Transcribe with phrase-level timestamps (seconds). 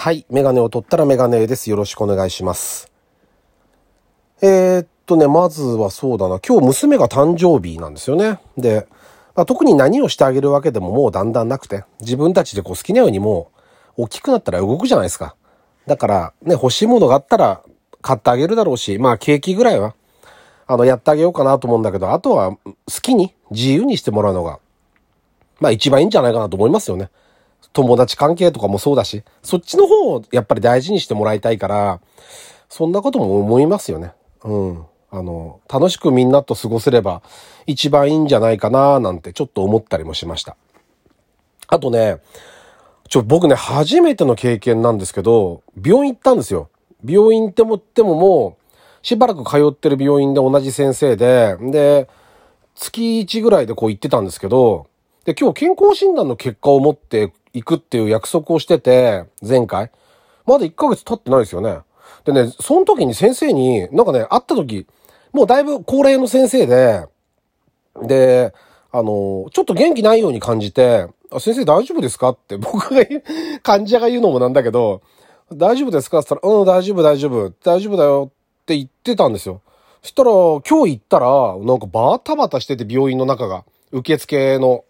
[0.00, 0.24] はい。
[0.30, 1.68] メガネを取ったらメガネです。
[1.68, 2.90] よろしくお願いします。
[4.40, 6.40] えー、っとね、まずはそうだな。
[6.40, 8.40] 今日娘が誕生日なんですよね。
[8.56, 8.88] で、
[9.34, 13.50] まあ、特に何をしてあげるわけでももうだんだんなくて、自分たちでこう好きなようにも
[13.98, 15.36] う大きくなったら動くじゃないですか。
[15.86, 17.62] だからね、欲しいものがあったら
[18.00, 19.94] 買ってあげるだろうし、まあケーキぐらいは、
[20.66, 22.58] あの、やってあげようかなと思うんだけど、あとは好
[23.02, 24.60] きに自由にしてもらうのが、
[25.60, 27.10] まあ一番いいんじゃないかなと思いますよね。
[27.72, 32.00] 友達関係とかもそうだし、そっちの方をやっぱり大事にしてもらいたいから、
[32.68, 34.12] そんなことも思いますよね。
[34.44, 34.86] うん。
[35.10, 37.22] あの、楽しくみんなと過ごせれば
[37.66, 40.56] 一番いいんじゃないかななんてちょっと思ったりもしました。
[41.66, 42.18] あとね、
[43.08, 46.70] ちょ、僕ね、初めての経験なんですけど、病院行ったんですよ。
[47.04, 48.56] 病院ってもってもも
[49.02, 52.08] う、しばらく通ってる病院で同じ先生で、で、
[52.76, 54.86] 月1ぐらいでこう行ってたんですけど、
[55.24, 59.90] で、今日健康診断の結果を持って行くっていう約束をしてて、前回。
[60.46, 61.78] まだ1ヶ月経ってないですよね。
[62.24, 64.86] でね、その時に先生に、なんかね、会った時、
[65.32, 67.06] もうだいぶ高齢の先生で、
[68.02, 68.52] で、
[68.92, 71.06] あの、ちょっと元気ないように感じて、
[71.38, 73.02] 先生大丈夫ですかって僕が、
[73.62, 75.02] 患者が言うのもなんだけど、
[75.52, 76.18] 大丈夫ですか？
[76.20, 78.30] って言ったら、うん、大丈夫、大丈夫、大丈夫だよ
[78.62, 79.60] って言ってたんですよ。
[80.02, 84.84] そしたら、今日行ったら、なんかバタバタしてて病院の中が、受付の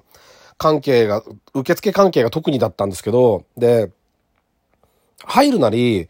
[0.61, 1.23] 関係が、
[1.55, 3.91] 受付関係が特にだったんですけど、で、
[5.25, 6.09] 入るなり、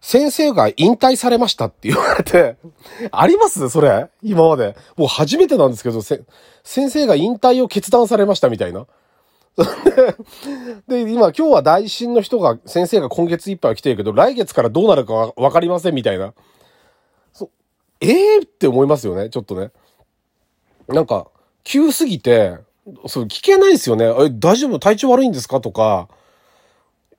[0.00, 2.56] 先生が引退されましたって言われて、
[3.12, 3.68] あります？
[3.68, 4.08] それ？
[4.22, 4.74] 今まで？
[4.96, 6.24] もう初めてなんですけど、先
[6.64, 8.86] 生が引退を決断されましたみたいな。
[10.88, 16.32] で、今、今日は大診の人が、先生が今月いっぱい来てるけど、来月からどうなるかわわかりませんみたいな。
[17.34, 17.50] そ、
[18.00, 19.72] ええー、って思いますよね、ちょっとね。
[20.88, 21.26] なんか、
[21.64, 22.56] 急すぎて、
[23.06, 24.04] そう、聞けないですよね。
[24.06, 24.78] え、大丈夫？
[24.78, 25.60] 体調悪いんですか？
[25.60, 26.08] とか、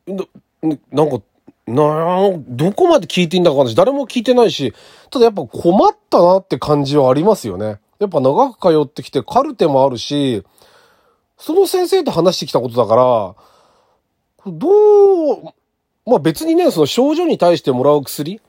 [0.08, 0.24] な
[0.92, 1.22] なんか、
[1.68, 4.74] などこまで聞いていいんだか私誰も聞いてないし、
[5.12, 7.80] ただやっぱ困ったなって感じはありますよね。
[8.00, 10.44] やっぱ長く通ってきてカルテもあるし、
[11.38, 13.36] その先生と話してきたことだから、
[14.52, 15.44] どう、
[16.06, 18.42] まあ別にね、その症状に対してもらう薬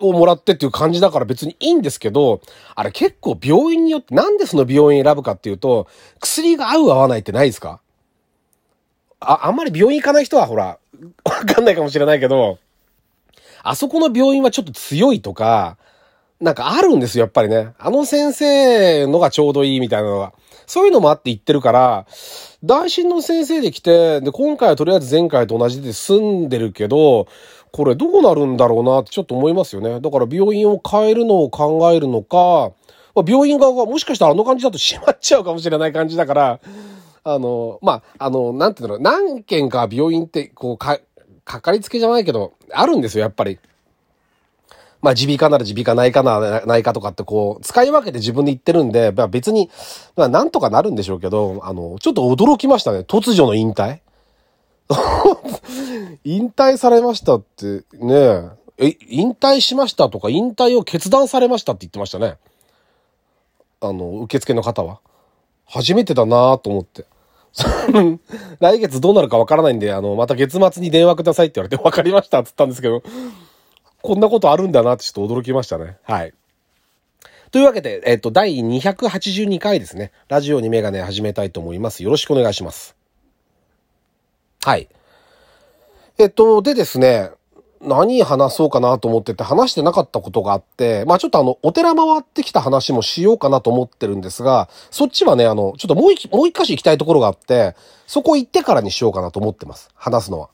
[0.00, 2.40] をもらってっていう感じだから別にいいんですけど、
[2.74, 5.86] あれ結構病院によって、なんでその病院選ぶかっていうと、
[6.20, 7.80] 薬が合う合わないってないですか？
[9.20, 10.78] あ、あんまり病院行かない人はほら、
[11.24, 12.58] わかんないかもしれないけど、
[13.62, 15.76] あそこの病院はちょっと強いとか、
[16.40, 17.74] なんかあるんですよ、やっぱりね。
[17.78, 20.32] あの先生のがちょうどいいみたいなのが。
[20.66, 22.06] そういうのもあって言ってるから、
[22.62, 27.26] 大診の先生で来て、で、今回はとりあえず前回と同じで済んでるけど、
[27.72, 30.00] これどうなるんだろうなってちょっと思いますよね。
[30.00, 32.72] だから病院を変えるのを考えるのか、
[33.14, 36.60] まあ、病院側がもしかしたらあの感じだと閉まっちゃうかもしれない感じだから、
[37.22, 40.98] あの、まあ、あの、なんていうの、何件か病院って、こう、か、
[41.44, 43.58] かかりつけじゃないけど、あるんですよ、やっぱり。
[45.02, 49.70] まあ、耳鼻科なら耳鼻科、内科なら内科とかってこう、使い分けて自分で言ってるんで、まあ別に、
[50.14, 53.00] まあなんとかなるんでしょうけど、あの、ちょっと驚きましたね。
[53.00, 54.00] 突如の引退
[56.24, 62.36] 引退されましたって、ねえ、引退しましたとか、引退を決断されましたって言ってましたね。
[63.80, 65.00] あの、受付の方は。
[65.66, 67.06] 初めてだなと思って。
[68.60, 73.02] 来月どうなるかわからないんで、あの、また月末に電話くださいって言われて、わかりましたって言ったんですけど、
[74.02, 75.98] こんなことあるんだなってちょっと驚きましたね。
[76.04, 76.32] はい。
[77.50, 80.12] というわけで、えっと、第282回ですね。
[80.28, 82.04] ラジオにメガネ始めたいと思います。
[82.04, 82.96] よろしくお願いします。
[84.62, 84.88] はい。
[86.20, 87.30] えっと、でですね、
[87.80, 97.74] 何話そうかなと思ってて話してなかったことがあって、まあちょっとあの、お寺回ってきた話もしようかなと思ってるんですが、そっちはね、あの、ちょっともう一、もう一箇所行きたいところがあって、
[98.06, 99.88] そこ行ってからにしようかなと思ってます。
[99.94, 100.50] 話すのは。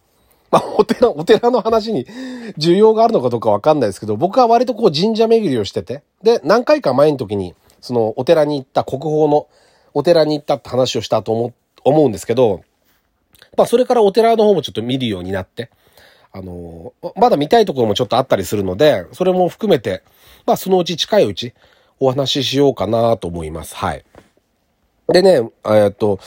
[0.53, 2.07] まあ、お寺、お寺の話に
[2.59, 9.49] 需要があるのかどうかわかんないですけど、僕は割とこう神社巡りをしてて、で、何回か前の時に、そのお寺に行った国宝の
[9.95, 11.53] お寺に行ったって話をしたと思、
[11.83, 12.61] 思うんですけど、
[13.57, 15.71] まあ、それからお寺の方もちょっと見るようになって、
[16.33, 20.03] あの、まだ見たいところもちょっとあったりするので、それも含めて、
[20.45, 21.55] まあ、そのうち近いうち
[21.99, 23.75] お話ししようかなと思います。
[23.75, 24.05] はい。
[25.09, 26.19] でね、えっと、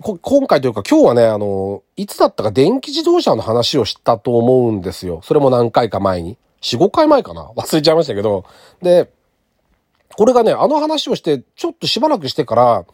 [0.00, 5.20] 今回というか今日はね、あの、いつだったか電気自動車の話をしたと思うんですよ。
[5.22, 6.36] それも何回か前に。
[6.62, 8.44] 4、5回前かな忘れちゃいましたけど。
[8.80, 9.10] で、
[10.16, 12.84] これがね、あの話をして、ちょっとしばらくしてから、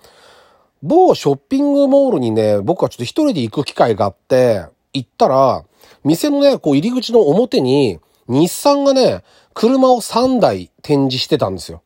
[0.83, 5.65] 某ショッピングモールにね、僕はちょっと一人で行く機会があって、行ったら、
[6.05, 7.99] 店のね、こう入り口の表に、
[8.29, 9.23] 日産がね、
[9.55, 11.83] 車を3台展示してたんですよ。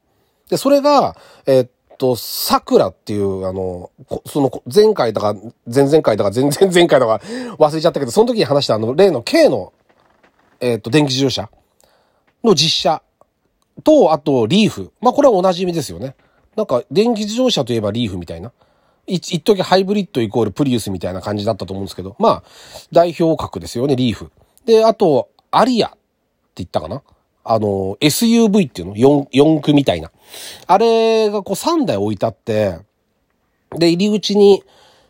[0.50, 1.16] で、それが、
[1.46, 3.90] えっと、桜っていう、あの、
[4.26, 5.34] その、前回だか、
[5.72, 7.20] 前々回だか、全然前回だか
[7.58, 9.72] 忘れちゃったけど、その時に話したあの、例の K の、
[10.60, 11.48] えっ、と、電気自動車
[12.44, 13.02] の実写
[13.84, 14.92] と、あと、リーフ。
[15.00, 16.14] まあ、これは同じ意味ですよね。
[16.56, 18.52] なんか、電気自動車といえばリーフみたいな。
[19.06, 22.42] 一時ハイブリッドイコールプリウスみたいな感じだったと思うんですけど、まあ、
[22.92, 24.30] 代表格ですよね、リーフ。
[24.64, 25.96] で、あと、アリアって
[26.56, 27.02] 言ったかな？
[27.44, 30.12] あの、SUV っていうの ?4、4区みたいな。
[30.66, 32.78] あれがこう3台置いてあって、
[33.76, 34.62] で、入り口に、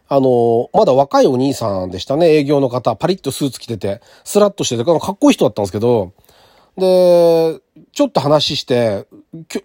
[0.09, 2.97] あの、まだ若いお兄さんでしたね、営業の方。
[2.97, 6.13] パリッとスーツ着てて、スラッとしてて、かっこいい人だったんですけど、
[6.77, 7.61] で、
[7.93, 9.07] ちょっと話して、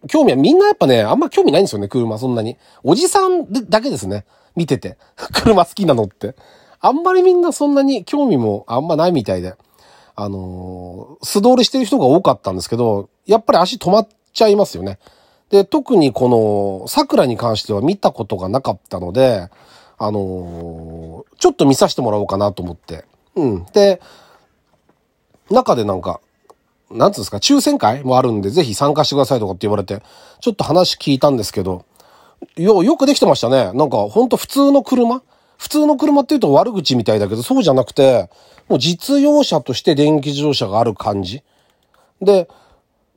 [0.07, 2.57] 興味は、みんなやっぱね、あんま興味ないんですよね、車、そんなに。
[2.83, 4.25] おじさんだけですね、
[4.55, 4.97] 見てて。
[5.33, 6.35] 車好きなのって。
[6.79, 9.55] あんまりみんなそんなに興味もあんまないみたいで。
[10.19, 14.97] あのー、素通りしてる人が多かったんですけど、やっぱり足止まっちゃいますよね。
[15.51, 16.27] で、特にこ
[16.81, 19.47] の、桜に関しては見たことがなかったので、
[19.99, 23.05] あのー、ちょっと見させてもらおうかなと思って。
[23.35, 23.65] うん。
[23.73, 24.01] で、
[25.51, 26.19] 中でなんか、
[26.91, 30.01] なんつうんですか、抽選会もあるんで、ぜひ参加してくださいとかって言われて、
[30.39, 31.85] ちょっと話聞いたんですけど、
[32.55, 33.71] よ、よくできてましたね。
[33.73, 35.21] なんか、ほんと普通の車？
[35.57, 38.29] 普通の車って言うと悪口みたいだけど、そうじゃなくて、
[38.69, 41.41] もう実用車として電気自動車がある感じ。
[42.21, 42.47] で、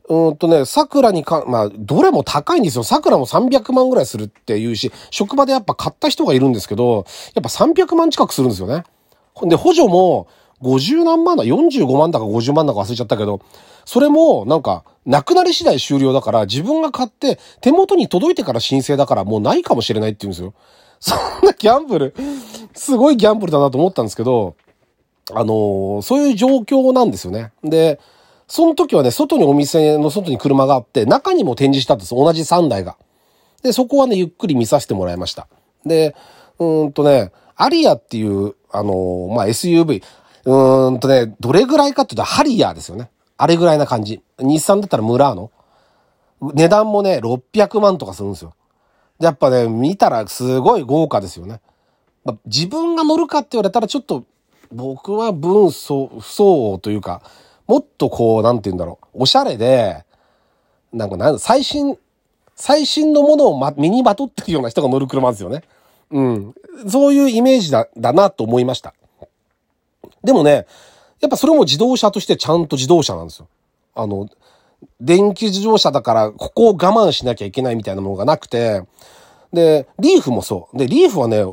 [0.09, 2.83] うんとね、桜にか、まあ、どれも高いんですよ。
[2.83, 8.85] 桜も300万ぐらいするっていうし、職場でやっぱ買った人がいるんですけど、やっぱ300万近くするんですよね。
[9.43, 10.27] で、補助も
[10.63, 13.41] 50何万だ、45万だか50万だか忘れちゃったけど、
[13.85, 20.55] それもなんか、なくなり次第終了だから、自分が買って手元に届いてから申請だからもうないかもしれないって言うんですよ。
[21.01, 22.15] そんなギャンブル、
[22.75, 24.55] すごいギャンブルだなと思ったんですけど、
[25.33, 27.53] あのー、そういう状況なんですよね。
[27.65, 27.99] で、
[28.49, 32.15] その時はね、外にお店の外に車があって、中にも展示したんです。
[32.15, 32.97] 同じ3台が。
[33.63, 35.47] で、そこはね、ゆっくり見させてもらいました。
[35.87, 36.15] で、
[36.59, 40.03] うんとね、アリアっていう、あのー、まあ、SUV。
[40.45, 43.11] うーんとね、どれぐらいかっていうと、ハリアーですよね。
[43.37, 44.23] あれぐらいな感じ。
[44.39, 45.51] 日産だったらムラーノ。
[46.41, 48.55] 値段もね、600万とかするんですよ。
[49.19, 51.61] やっぱね、見たらすごい豪華ですよね。
[52.25, 54.25] まあ、自分が乗るかって言われたらちょっと、
[54.73, 57.23] 僕は分相、不相応というか、
[57.67, 59.23] もっとこう、なんて言うんだろう。
[59.23, 60.05] おしゃれで、
[60.93, 61.99] なんかな、最新、
[62.57, 65.63] 最新のものを、ま、身にまとってるような人が乗る車ですよね。
[66.11, 66.55] うん。
[66.89, 68.95] そういうイメージだ、だなと思いました。
[70.23, 70.67] でもね、
[71.21, 73.49] やっぱそれも自動車としてちゃんと自動車なんですよ。
[73.95, 74.29] あの、
[75.01, 78.83] 電気自動車だからここを我慢しなきゃいけないみたいなものがなくて、
[79.53, 80.79] で、リーフもそう。
[80.79, 81.45] で、リーフはね、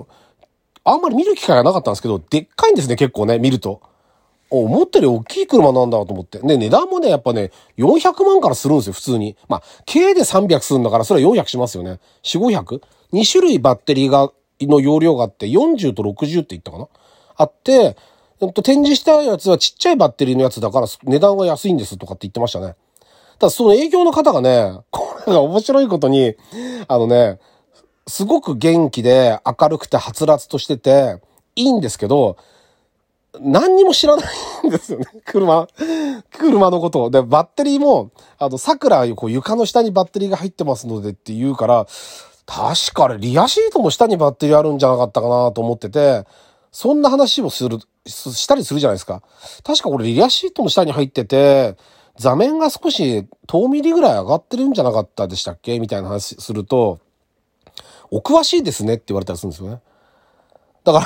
[0.83, 3.81] あんまり見る機会がなかったんですけど、でっかいんですね、結構ね、見ると。
[4.49, 6.39] 思ったより大きい車なんだと思って。
[6.39, 9.35] で、値段もね、やっぱね、400万からするんですよ、普通に。
[9.49, 11.99] まあ、軽で300するんだから、それは400しますよね。
[12.23, 14.31] 4、500?2 種類バッテリーが、
[14.61, 16.87] の容量があって、40と60って言ったかな？
[17.35, 17.97] あって、
[18.39, 22.75] 展示したやつはちっちゃいバッテリーのやつだから値段が安いんですとかって言ってましたね。
[23.39, 26.35] ただその営業の方がね、これが面白いことに、
[26.87, 27.39] あのね、
[28.07, 31.19] すごく元気で明るくてはつらつとしてて、
[31.55, 32.37] いいんですけど、
[33.41, 35.05] 何にも知らないんですよね。
[35.25, 35.67] 車、
[36.31, 37.09] 車のこと。
[37.09, 41.87] で、バッテリーも、あの、桜、こう床の下にバッテリーが入ってますのでって言うから、
[42.45, 46.23] 確かあれ、リアシートも下にバッテリーあるんじゃなかったかなと思ってて、
[46.77, 49.23] そんな話をする、したりするじゃないですか。
[49.63, 51.75] 確かこれリアシートも下に入ってて、
[52.17, 55.79] 座面が少し遠ミリぐらい上がってるんじゃなかったでしたっけ？
[55.79, 56.99] みたいな話すると、
[58.11, 59.81] お詳しいですねって言われたりするんですよね。
[60.83, 61.05] だから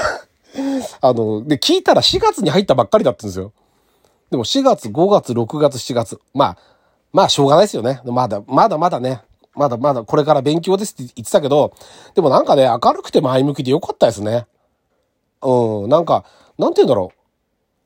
[1.09, 3.53] あの、で、聞いたら4月に入ったばっかりだったんですよ。
[4.29, 6.19] でも4月、5月、6月、7月。
[6.33, 6.57] まあ、
[7.13, 8.01] まあ、しょうがないですよね。
[8.03, 9.21] まだ、まだまだね。
[9.55, 11.71] まだまだこれから勉強ですって言ってたけど、
[12.13, 14.47] でもなんかね、明るくて前向きでよかったですね。
[15.41, 16.25] うん、なんか、
[16.57, 17.17] なんて言うんだろう。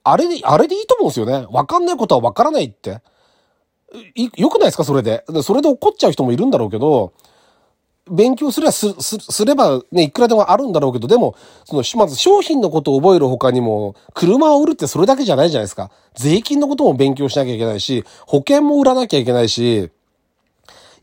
[0.03, 1.47] あれで、あれでいいと思うんですよね。
[1.51, 3.01] わかんないことはわからないって。
[4.38, 4.83] よくないですか？
[4.83, 5.24] それで。
[5.41, 7.13] それで怒っちゃう人もいるんだろうけど、
[8.12, 15.89] 勉強すればす、す、すればね、いくらでもあるんだろうけど、でも、その、まず商品のことを覚える他にも、車を売るってそれだけじゃないじゃないですか。
[16.13, 19.89] 税金のことも勉強しなきゃいけないし、保険も売らなきゃいけないし、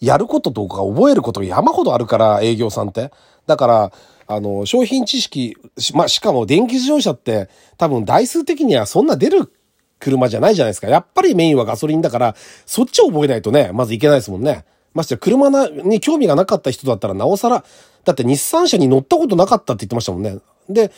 [0.01, 3.11] やることとか覚えること山ほどあるから、営業さんって。
[3.49, 3.93] だから、
[4.35, 5.57] あの、商品知識、
[5.95, 9.53] ま、しかも電気自動車って多分台数的にはそんな出る
[9.99, 10.89] 車じゃないじゃないですか。
[10.89, 12.37] やっぱりメインはガソリンだから、
[12.67, 14.65] そっちを覚えないとね、まずいけないですもんね。
[14.95, 17.65] まして車なに興味がなかった人だったらなおさら、
[18.05, 20.39] だって日産車に乗ったことなかったって言ってましたもんね。
[20.69, 20.93] で、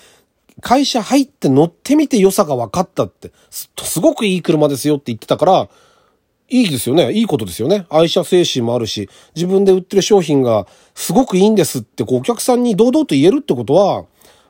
[0.60, 3.68] 会社入って乗ってみて良さが分かったって、す
[4.00, 5.68] ごくいい車ですよって言ってたから、
[6.48, 7.12] いいですよね。
[7.12, 7.86] いいことですよね。
[7.88, 14.04] 愛車精神もあるし、自分で売ってる商品がすごくいいんですって、こう、お客さんに堂々と言えるってことは、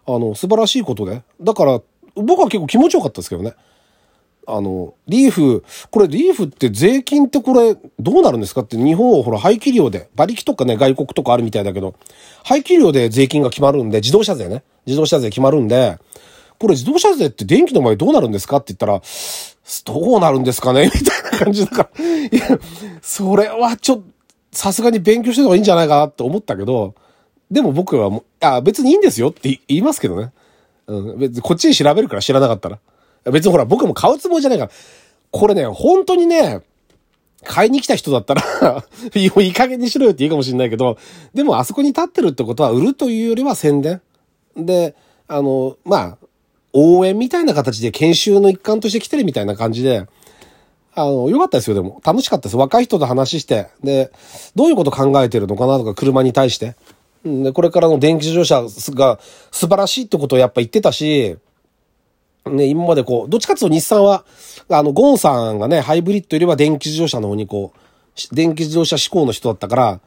[0.07, 1.23] あの、素晴らしいことで。
[1.41, 1.81] だから、
[2.17, 3.55] 僕は結構気持ちよかったですけどね。
[4.47, 11.95] あの、リーフ、これリーフって税金ってこれどうなるんですかって日本はほら排気量で、馬力とかね外国とかあるみたいだけど、
[12.45, 14.63] 排気量で税金が決まるんで、自動車税ね。
[14.87, 15.99] 自動車税決まるんで、
[16.59, 19.03] これ自動車税って電気の場合どうなるんですかって言ったら、
[19.85, 20.91] どうなるんですかね？
[20.95, 22.59] みたいな感じだから、いや、
[23.03, 24.05] それはちょっと、
[24.53, 26.95] さすがに勉強してた方がいいんじゃないかなって思ったけど、
[27.51, 30.33] でも僕はもう、あ、別にいいんですよって言いますけどね。
[30.87, 32.79] うん、別にこっちに調べるから知らなかったら。
[33.33, 34.71] 別にほら、僕も買うつもりじゃないから。
[35.31, 36.61] これね、本当にね、
[37.43, 38.43] 買いに来た人だったら
[39.15, 40.97] いい加減にしろよっていいかもしれないけど、
[41.35, 44.01] でもあそこに立ってるってことは売るというよりは宣伝。
[44.57, 44.95] で、
[45.27, 46.24] あの、まあ、
[46.75, 50.07] 応援みたいな形で研修の一環として来てるみたいな感じで、
[50.97, 52.01] あの、良かったですよ、でも。
[52.05, 52.57] 楽しかったです。
[52.57, 54.13] 若い人と話して、で、
[54.55, 56.77] どういうこと考えてるのかなとか、車に対して。
[57.25, 59.19] で、これからの電気自動車が
[59.51, 61.37] 素晴らしいってことをやっぱ言ってたし、
[62.47, 64.25] ね、今までこう、どっちかっていうと日産は、
[64.69, 70.01] あの、ゴンさんがね、ハイブリッドよりは電気自動車の方にこう、電気自動車志向の人だったから、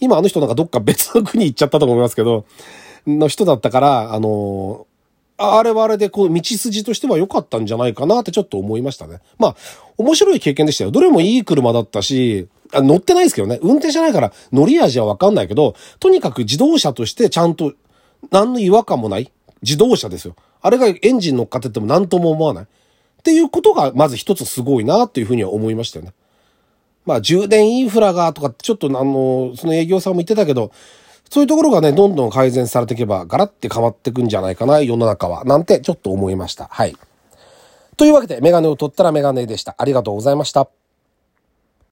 [0.00, 2.44] 今あの人なんかどっか別の国行っちゃったと思いますけど、
[3.06, 4.86] の人だったから、あの
[5.42, 9.20] あれはあれでこう道筋としては良かったんじゃないかなってちょっと思いましたね。
[9.38, 9.56] まあ、
[9.98, 10.90] 面白い経験でしたよ。
[10.90, 13.58] どれもいい車だったし、あ乗ってないですけどね。
[13.62, 17.74] 運転じゃないから乗り味はわかんないけど、とにかく自動車としてちゃんと
[18.30, 19.30] 何の違和感もない
[19.62, 20.36] 自動車ですよ。
[20.60, 22.64] あれがエンジン乗っかってても何とも思わない。
[22.64, 22.66] っ
[23.22, 26.12] ていうことがまず一つすごいなっていうふうには思いましたよね。
[27.04, 30.72] まあ充電インフラがとかちょっとあの、その営業さんも言ってたけど、
[31.32, 35.44] そういうところがね、どんどん改善されていけば、ガラッて変わっていくんじゃないかな、世の中は。
[35.44, 36.68] なんてちょっと思いました。
[36.70, 36.94] はい。
[37.96, 39.74] というわけで、メガネを取ったらメガネでした。
[39.78, 40.68] ありがとうございました。